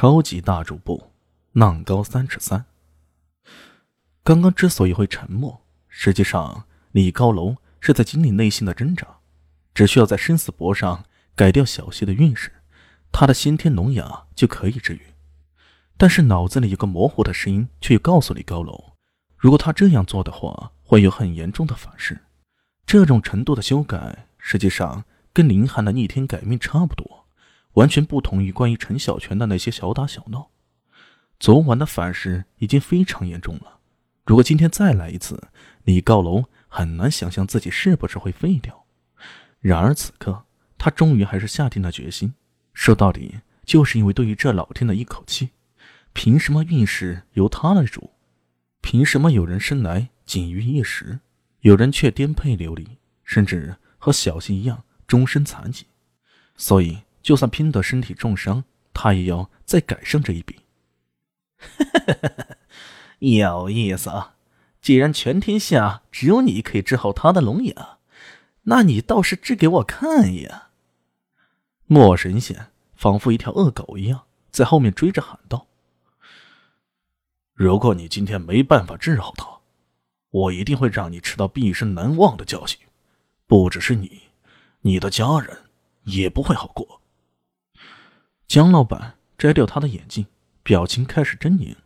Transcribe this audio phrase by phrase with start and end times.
[0.00, 1.12] 超级大主播，
[1.52, 2.64] 浪高三尺三。
[4.24, 9.06] 刚刚之所以会沉默，实际上李高楼是在经历内心的挣扎，
[9.74, 11.04] 只需要在生死簿上
[11.36, 12.50] 改掉小溪的运势，
[13.12, 15.02] 他的先天聋哑就可以治愈。
[15.98, 18.94] 但是脑子里有个模糊的声音，却告诉李高楼，
[19.36, 22.18] 如果他这样做的话，会有很严重的反噬。
[22.86, 25.04] 这种程度的修改，实际上
[25.34, 27.19] 跟林寒的逆天改命差不多。
[27.74, 30.50] 完全不同于关于陈小泉的那些小打小闹，
[31.38, 33.78] 昨晚的反噬已经非常严重了。
[34.26, 35.48] 如果今天再来一次，
[35.84, 38.84] 李高楼很难想象自己是不是会废掉。
[39.60, 40.44] 然而此刻，
[40.78, 42.34] 他终于还是下定了决心。
[42.74, 45.50] 说到底，就是因为对于这老天的一口气，
[46.12, 48.10] 凭什么运势由他来主？
[48.80, 51.20] 凭什么有人生来仅于一时，
[51.60, 55.86] 有人却颠沛流离，甚至和小溪一样终身残疾？
[56.56, 56.98] 所以。
[57.22, 60.60] 就算拼得身体重伤，他也要再赶上这一笔。
[63.18, 64.36] 有意思啊！
[64.80, 67.76] 既然全天下只有你可以治好他的龙眼，
[68.62, 70.68] 那你倒是治给我看呀！
[71.84, 75.66] 莫神仙仿佛一条恶狗一样在后面追着喊道
[77.52, 79.46] ：“如果你今天没办法治好他，
[80.30, 82.80] 我一定会让你吃到毕生难忘的教训。
[83.46, 84.22] 不只是你，
[84.80, 85.64] 你的家人
[86.04, 86.99] 也不会好过。”
[88.50, 90.26] 江老板摘掉他的眼镜，
[90.64, 91.76] 表情开始狰狞。